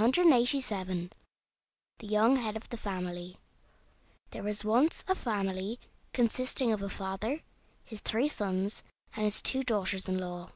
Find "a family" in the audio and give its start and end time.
5.06-5.78